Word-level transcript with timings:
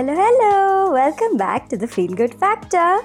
hello, 0.00 0.14
hello! 0.16 0.92
Welcome 0.92 1.36
back 1.36 1.68
to 1.68 1.76
the 1.76 1.86
Feel 1.86 2.14
Good 2.14 2.32
Factor. 2.32 3.00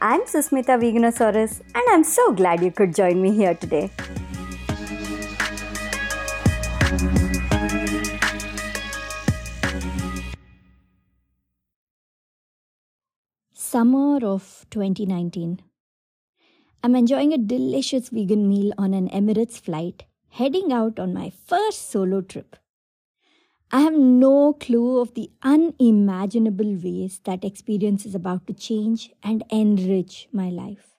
I'm 0.00 0.22
Susmita 0.22 0.76
Veganosaurus, 0.82 1.60
and 1.72 1.84
I'm 1.88 2.02
so 2.02 2.32
glad 2.32 2.64
you 2.64 2.72
could 2.72 2.96
join 2.96 3.22
me 3.22 3.30
here 3.30 3.54
today. 3.54 3.90
Summer 13.54 14.18
of 14.26 14.66
2019. 14.70 15.60
I'm 16.82 16.96
enjoying 16.96 17.32
a 17.32 17.38
delicious 17.38 18.08
vegan 18.08 18.48
meal 18.48 18.72
on 18.76 18.94
an 18.94 19.08
Emirates 19.10 19.60
flight, 19.60 20.06
heading 20.30 20.72
out 20.72 20.98
on 20.98 21.14
my 21.14 21.30
first 21.30 21.88
solo 21.88 22.20
trip. 22.20 22.56
I 23.74 23.80
have 23.80 23.94
no 23.94 24.52
clue 24.52 25.00
of 25.00 25.14
the 25.14 25.30
unimaginable 25.42 26.74
ways 26.74 27.22
that 27.24 27.42
experience 27.42 28.04
is 28.04 28.14
about 28.14 28.46
to 28.48 28.52
change 28.52 29.10
and 29.22 29.42
enrich 29.48 30.28
my 30.30 30.50
life. 30.50 30.90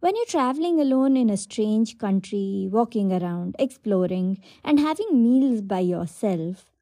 When 0.00 0.16
you're 0.16 0.26
traveling 0.26 0.80
alone 0.80 1.16
in 1.16 1.30
a 1.30 1.36
strange 1.36 1.96
country, 1.96 2.68
walking 2.72 3.12
around, 3.12 3.54
exploring, 3.60 4.42
and 4.64 4.80
having 4.80 5.22
meals 5.22 5.62
by 5.62 5.78
yourself, 5.78 6.72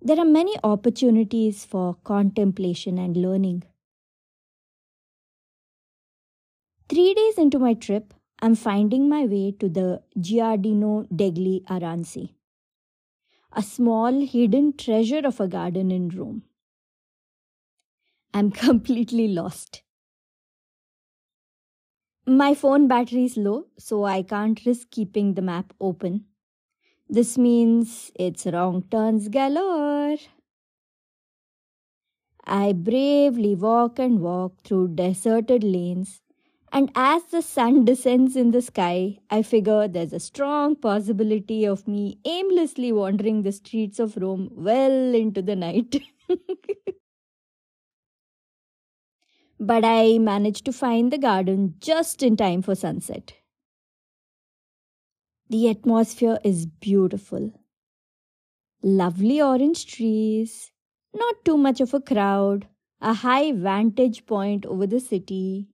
there 0.00 0.18
are 0.18 0.24
many 0.24 0.56
opportunities 0.64 1.66
for 1.66 1.96
contemplation 2.04 2.96
and 2.96 3.14
learning. 3.14 3.64
Three 6.88 7.12
days 7.12 7.36
into 7.36 7.58
my 7.58 7.74
trip, 7.74 8.14
I'm 8.40 8.54
finding 8.54 9.06
my 9.06 9.26
way 9.26 9.52
to 9.60 9.68
the 9.68 10.02
Giardino 10.16 11.06
degli 11.14 11.62
Aranci 11.66 12.37
a 13.52 13.62
small 13.62 14.20
hidden 14.20 14.76
treasure 14.76 15.26
of 15.26 15.40
a 15.40 15.48
garden 15.48 15.90
in 15.90 16.08
Rome. 16.08 16.44
I'm 18.32 18.50
completely 18.52 19.28
lost. 19.28 19.82
My 22.28 22.54
phone 22.54 22.86
battery 22.86 23.24
is 23.24 23.36
low, 23.36 23.66
so 23.76 24.04
I 24.04 24.22
can't 24.22 24.64
risk 24.64 24.90
keeping 24.90 25.34
the 25.34 25.42
map 25.42 25.72
open. 25.80 26.26
This 27.08 27.38
means 27.38 28.12
it's 28.16 28.46
wrong 28.46 28.84
turns 28.90 29.28
galore. 29.28 30.16
I 32.48 32.72
bravely 32.72 33.54
walk 33.54 34.00
and 34.00 34.20
walk 34.20 34.62
through 34.62 34.96
deserted 34.96 35.62
lanes 35.62 36.20
and 36.72 36.90
as 36.94 37.24
the 37.24 37.42
sun 37.42 37.84
descends 37.84 38.36
in 38.36 38.50
the 38.50 38.62
sky, 38.62 39.18
I 39.30 39.42
figure 39.42 39.88
there's 39.88 40.12
a 40.12 40.20
strong 40.20 40.76
possibility 40.76 41.64
of 41.66 41.88
me 41.88 42.18
aimlessly 42.24 42.92
wandering 42.92 43.42
the 43.42 43.52
streets 43.52 43.98
of 43.98 44.16
Rome 44.16 44.50
well 44.52 45.14
into 45.14 45.42
the 45.42 45.56
night. 45.56 46.02
but 49.60 49.84
I 49.84 50.18
managed 50.18 50.64
to 50.66 50.72
find 50.72 51.12
the 51.12 51.18
garden 51.18 51.74
just 51.80 52.22
in 52.22 52.36
time 52.36 52.62
for 52.62 52.74
sunset. 52.74 53.34
The 55.50 55.70
atmosphere 55.70 56.38
is 56.44 56.66
beautiful. 56.66 57.52
Lovely 58.82 59.40
orange 59.40 59.86
trees, 59.86 60.72
not 61.14 61.44
too 61.44 61.56
much 61.56 61.80
of 61.80 61.94
a 61.94 62.00
crowd, 62.00 62.68
a 63.00 63.14
high 63.14 63.52
vantage 63.52 64.26
point 64.26 64.66
over 64.66 64.86
the 64.86 65.00
city, 65.00 65.68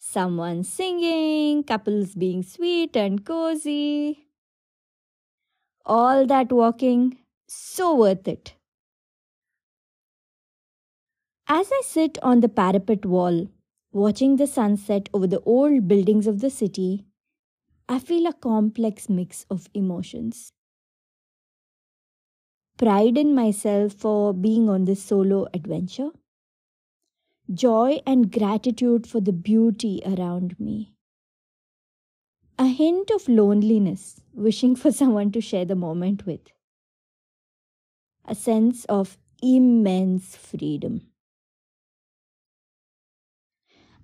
someone 0.00 0.64
singing, 0.64 1.62
couples 1.62 2.14
being 2.14 2.42
sweet 2.42 2.96
and 2.96 3.24
cozy. 3.24 4.26
All 5.84 6.26
that 6.26 6.50
walking, 6.50 7.18
so 7.46 7.94
worth 7.94 8.26
it. 8.26 8.54
As 11.46 11.70
I 11.70 11.82
sit 11.84 12.18
on 12.22 12.40
the 12.40 12.48
parapet 12.48 13.04
wall, 13.04 13.48
watching 13.92 14.36
the 14.36 14.46
sunset 14.46 15.08
over 15.12 15.26
the 15.26 15.40
old 15.40 15.86
buildings 15.86 16.26
of 16.26 16.40
the 16.40 16.50
city, 16.50 17.04
I 17.88 17.98
feel 17.98 18.26
a 18.26 18.32
complex 18.32 19.08
mix 19.08 19.44
of 19.50 19.68
emotions. 19.74 20.52
Pride 22.78 23.18
in 23.18 23.34
myself 23.34 23.92
for 23.92 24.32
being 24.32 24.70
on 24.70 24.86
this 24.86 25.02
solo 25.02 25.46
adventure 25.52 26.10
joy 27.52 27.98
and 28.06 28.30
gratitude 28.30 29.06
for 29.06 29.20
the 29.20 29.32
beauty 29.32 30.00
around 30.06 30.58
me. 30.60 30.92
A 32.58 32.66
hint 32.66 33.10
of 33.10 33.28
loneliness, 33.28 34.20
wishing 34.32 34.76
for 34.76 34.92
someone 35.00 35.32
to 35.32 35.40
share 35.40 35.64
the 35.64 35.74
moment 35.74 36.26
with. 36.26 36.40
A 38.24 38.34
sense 38.34 38.84
of 38.84 39.18
immense 39.42 40.36
freedom. 40.36 41.10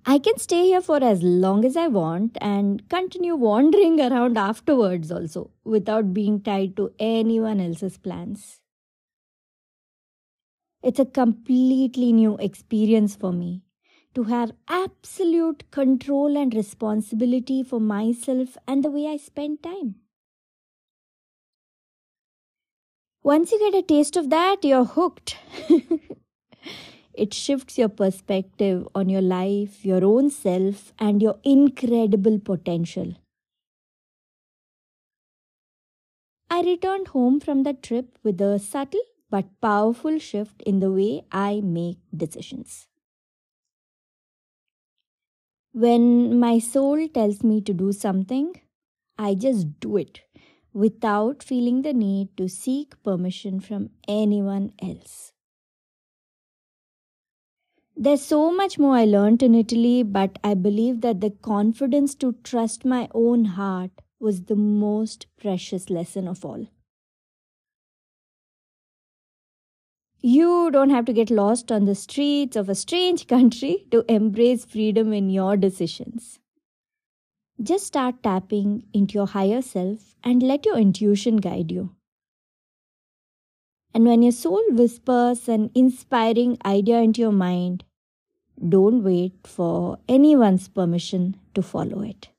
I 0.05 0.19
can 0.19 0.37
stay 0.37 0.67
here 0.67 0.81
for 0.81 1.03
as 1.03 1.21
long 1.21 1.65
as 1.65 1.75
I 1.75 1.87
want 1.87 2.37
and 2.39 2.87
continue 2.89 3.35
wandering 3.35 3.99
around 4.11 4.37
afterwards 4.37 5.11
also 5.11 5.51
without 5.63 6.13
being 6.13 6.41
tied 6.41 6.75
to 6.77 6.93
anyone 6.97 7.59
else's 7.59 7.97
plans. 7.97 8.61
It's 10.87 10.99
a 10.99 11.05
completely 11.05 12.13
new 12.13 12.37
experience 12.37 13.13
for 13.13 13.33
me 13.33 13.61
to 14.15 14.23
have 14.23 14.53
absolute 14.69 15.69
control 15.69 16.37
and 16.37 16.53
responsibility 16.55 17.61
for 17.61 17.81
myself 17.81 18.55
and 18.65 18.85
the 18.85 18.89
way 18.89 19.07
I 19.07 19.17
spend 19.17 19.61
time. 19.61 19.95
Once 23.21 23.51
you 23.51 23.59
get 23.59 23.77
a 23.77 23.85
taste 23.85 24.15
of 24.15 24.29
that, 24.29 24.63
you're 24.63 24.85
hooked. 24.85 25.35
it 27.13 27.33
shifts 27.33 27.77
your 27.77 27.89
perspective 27.89 28.87
on 28.95 29.09
your 29.09 29.21
life, 29.21 29.83
your 29.83 30.05
own 30.05 30.29
self, 30.29 30.93
and 30.97 31.21
your 31.21 31.37
incredible 31.43 32.39
potential. 32.39 33.13
I 36.49 36.61
returned 36.61 37.09
home 37.09 37.41
from 37.41 37.63
that 37.63 37.83
trip 37.83 38.17
with 38.23 38.39
a 38.39 38.57
subtle 38.57 39.01
but 39.29 39.45
powerful 39.61 40.19
shift 40.19 40.61
in 40.63 40.79
the 40.79 40.91
way 40.91 41.23
I 41.31 41.61
make 41.61 41.97
decisions. 42.15 42.87
When 45.73 46.39
my 46.39 46.59
soul 46.59 47.07
tells 47.07 47.43
me 47.43 47.61
to 47.61 47.73
do 47.73 47.91
something, 47.91 48.61
I 49.17 49.35
just 49.35 49.79
do 49.79 49.97
it 49.97 50.21
without 50.73 51.43
feeling 51.43 51.81
the 51.81 51.93
need 51.93 52.35
to 52.37 52.47
seek 52.47 53.01
permission 53.03 53.59
from 53.59 53.89
anyone 54.07 54.73
else. 54.81 55.33
There's 57.95 58.21
so 58.21 58.51
much 58.51 58.77
more 58.77 58.95
I 58.95 59.05
learned 59.05 59.41
in 59.41 59.55
Italy, 59.55 60.03
but 60.03 60.37
I 60.43 60.53
believe 60.53 61.01
that 61.01 61.19
the 61.19 61.31
confidence 61.31 62.13
to 62.15 62.33
trust 62.43 62.85
my 62.85 63.09
own 63.13 63.45
heart 63.45 63.91
was 64.19 64.43
the 64.43 64.55
most 64.55 65.25
precious 65.35 65.89
lesson 65.89 66.27
of 66.27 66.45
all. 66.45 66.67
You 70.21 70.71
don't 70.71 70.89
have 70.89 71.05
to 71.05 71.13
get 71.13 71.29
lost 71.29 71.71
on 71.71 71.85
the 71.85 71.95
streets 71.95 72.55
of 72.55 72.69
a 72.69 72.75
strange 72.75 73.27
country 73.35 73.85
to 73.91 74.03
embrace 74.11 74.65
freedom 74.65 75.13
in 75.13 75.29
your 75.29 75.57
decisions. 75.57 76.39
Just 77.61 77.85
start 77.85 78.21
tapping 78.23 78.83
into 78.93 79.15
your 79.15 79.27
higher 79.27 79.61
self 79.61 80.15
and 80.23 80.43
let 80.43 80.65
your 80.65 80.77
intuition 80.77 81.37
guide 81.37 81.71
you. 81.71 81.95
And 83.93 84.05
when 84.05 84.21
your 84.21 84.31
soul 84.31 84.63
whispers 84.69 85.49
an 85.49 85.71
inspiring 85.73 86.57
idea 86.63 86.99
into 86.99 87.21
your 87.21 87.31
mind, 87.31 87.83
don't 88.69 89.03
wait 89.03 89.33
for 89.45 89.97
anyone's 90.07 90.67
permission 90.67 91.35
to 91.55 91.61
follow 91.61 92.01
it. 92.01 92.29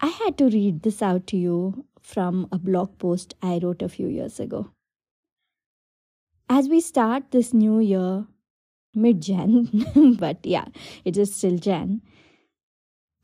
I 0.00 0.08
had 0.08 0.36
to 0.38 0.46
read 0.48 0.82
this 0.82 1.00
out 1.02 1.26
to 1.28 1.36
you 1.36 1.84
from 2.00 2.48
a 2.52 2.58
blog 2.58 2.98
post 2.98 3.34
I 3.42 3.58
wrote 3.62 3.82
a 3.82 3.88
few 3.88 4.08
years 4.08 4.40
ago. 4.40 4.70
As 6.48 6.68
we 6.68 6.80
start 6.80 7.30
this 7.30 7.54
new 7.54 7.78
year, 7.78 8.26
mid 8.94 9.22
Jan, 9.22 10.16
but 10.18 10.44
yeah, 10.44 10.66
it 11.04 11.16
is 11.16 11.34
still 11.34 11.58
Jan, 11.58 12.02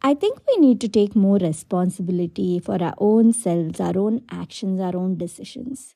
I 0.03 0.15
think 0.15 0.41
we 0.47 0.57
need 0.59 0.81
to 0.83 0.89
take 0.89 1.17
more 1.17 1.37
responsibility 1.39 2.59
for 2.59 2.83
our 2.83 2.95
own 2.99 3.33
selves, 3.33 3.81
our 3.81 3.99
own 3.99 4.23
actions, 4.31 4.81
our 4.81 4.97
own 4.97 5.17
decisions. 5.19 5.95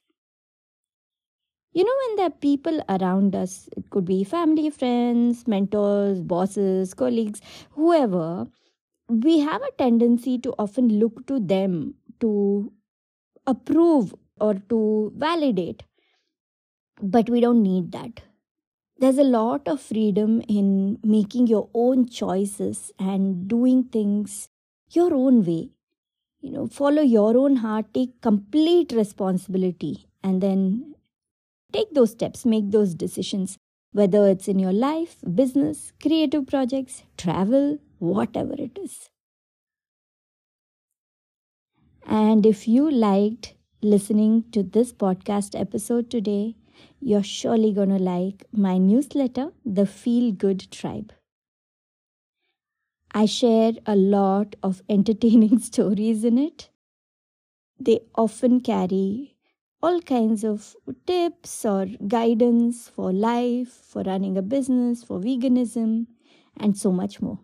You 1.72 1.84
know, 1.84 1.92
when 2.06 2.16
there 2.16 2.26
are 2.26 2.30
people 2.30 2.80
around 2.88 3.36
us, 3.36 3.68
it 3.76 3.90
could 3.90 4.04
be 4.04 4.24
family, 4.24 4.70
friends, 4.70 5.46
mentors, 5.46 6.20
bosses, 6.20 6.94
colleagues, 6.94 7.40
whoever, 7.70 8.48
we 9.10 9.40
have 9.40 9.62
a 9.62 9.72
tendency 9.78 10.38
to 10.38 10.54
often 10.58 10.88
look 11.00 11.26
to 11.26 11.40
them 11.40 11.94
to 12.20 12.72
approve 13.46 14.14
or 14.40 14.54
to 14.70 15.12
validate, 15.16 15.84
but 17.02 17.28
we 17.30 17.40
don't 17.40 17.62
need 17.62 17.92
that. 17.92 18.22
There's 18.98 19.18
a 19.18 19.24
lot 19.24 19.68
of 19.68 19.80
freedom 19.80 20.42
in 20.48 20.98
making 21.04 21.46
your 21.48 21.68
own 21.74 22.08
choices 22.08 22.92
and 22.98 23.48
doing 23.48 23.84
things 23.84 24.48
your 24.92 25.14
own 25.14 25.44
way. 25.44 25.70
you 26.40 26.50
know, 26.52 26.66
follow 26.66 27.02
your 27.02 27.36
own 27.36 27.56
heart, 27.56 27.86
take 27.94 28.20
complete 28.22 28.92
responsibility, 28.92 30.06
and 30.22 30.42
then 30.42 30.94
take 31.72 31.92
those 31.94 32.12
steps, 32.12 32.46
make 32.46 32.70
those 32.70 32.94
decisions, 32.94 33.58
whether 33.92 34.28
it's 34.28 34.48
in 34.48 34.58
your 34.58 34.72
life, 34.72 35.16
business, 35.34 35.92
creative 36.02 36.46
projects, 36.46 37.02
travel, 37.16 37.78
whatever 38.00 38.54
it 38.58 38.78
is. 38.82 39.10
And 42.06 42.44
if 42.44 42.68
you 42.68 42.90
liked 42.90 43.54
listening 43.80 44.44
to 44.52 44.62
this 44.62 44.92
podcast 44.92 45.58
episode 45.58 46.10
today, 46.10 46.56
you're 47.00 47.22
surely 47.22 47.72
going 47.72 47.88
to 47.88 47.98
like 47.98 48.44
my 48.52 48.76
newsletter, 48.76 49.52
The 49.64 49.86
Feel 49.86 50.32
Good 50.32 50.70
Tribe. 50.70 51.12
I 53.12 53.26
share 53.26 53.74
a 53.86 53.94
lot 53.94 54.56
of 54.64 54.82
entertaining 54.88 55.58
stories 55.60 56.24
in 56.24 56.38
it. 56.38 56.70
They 57.80 58.00
often 58.14 58.60
carry 58.60 59.36
all 59.82 60.00
kinds 60.02 60.44
of 60.44 60.76
tips 61.04 61.64
or 61.64 61.86
guidance 62.06 62.88
for 62.88 63.12
life, 63.12 63.68
for 63.68 64.02
running 64.02 64.36
a 64.38 64.42
business, 64.42 65.02
for 65.02 65.18
veganism, 65.18 66.06
and 66.56 66.76
so 66.78 66.92
much 66.92 67.20
more. 67.20 67.40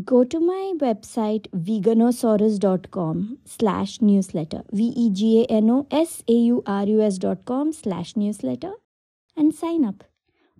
Go 0.00 0.24
to 0.24 0.40
my 0.40 0.72
website 0.78 1.50
veganosaurus.com 1.50 3.38
slash 3.44 4.00
newsletter, 4.00 4.62
V-E-G-A-N-O-S-A-U-R-U-S 4.72 5.18
dot 7.18 7.44
com 7.44 7.74
slash 7.74 8.16
newsletter 8.16 8.72
and 9.36 9.54
sign 9.54 9.84
up. 9.84 10.04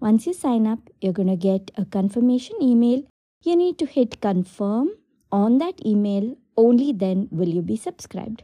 Once 0.01 0.27
you 0.27 0.35
sign 0.35 0.67
up, 0.67 0.91
you're 1.01 1.15
going 1.15 1.29
to 1.29 1.37
get 1.37 1.71
a 1.79 1.87
confirmation 1.87 2.57
email. 2.61 3.05
You 3.43 3.57
need 3.57 3.79
to 3.79 3.87
hit 3.87 4.21
confirm 4.21 4.91
on 5.31 5.57
that 5.59 5.81
email. 5.87 6.37
Only 6.55 6.93
then 6.93 7.29
will 7.31 7.49
you 7.49 7.63
be 7.63 7.77
subscribed. 7.77 8.43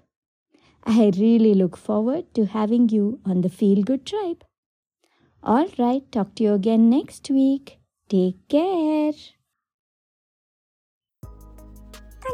I 0.84 1.12
really 1.18 1.52
look 1.52 1.76
forward 1.76 2.32
to 2.32 2.46
having 2.46 2.88
you 2.88 3.20
on 3.26 3.42
the 3.42 3.50
Feel 3.50 3.82
Good 3.82 4.06
Tribe. 4.06 4.42
All 5.42 5.68
right, 5.78 6.10
talk 6.10 6.34
to 6.36 6.44
you 6.44 6.54
again 6.54 6.88
next 6.88 7.28
week. 7.28 7.78
Take 8.08 8.48
care. 8.48 9.12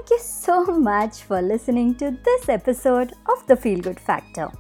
Thank 0.04 0.20
you 0.20 0.26
so 0.26 0.64
much 0.66 1.22
for 1.22 1.40
listening 1.40 1.94
to 1.94 2.10
this 2.10 2.50
episode 2.50 3.14
of 3.32 3.46
The 3.46 3.56
Feel 3.56 3.80
Good 3.80 3.98
Factor. 3.98 4.52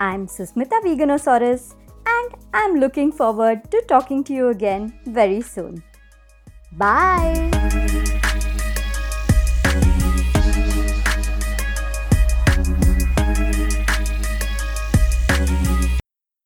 I'm 0.00 0.26
Susmita 0.26 0.80
Veganosaurus 0.82 1.74
and 2.06 2.34
I'm 2.54 2.76
looking 2.76 3.12
forward 3.12 3.70
to 3.70 3.82
talking 3.86 4.24
to 4.24 4.32
you 4.32 4.48
again 4.48 4.98
very 5.04 5.42
soon. 5.42 5.84
Bye. 6.72 8.22